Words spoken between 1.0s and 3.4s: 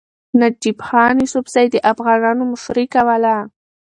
یوسفزي د افغانانو مشري کوله.